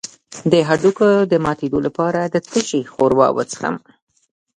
د 0.51 0.53
هډوکو 0.67 1.09
د 1.31 1.33
ماتیدو 1.45 1.79
لپاره 1.87 2.19
د 2.25 2.35
څه 2.49 2.59
شي 2.67 2.81
ښوروا 2.91 3.27
وڅښم؟ 3.33 3.75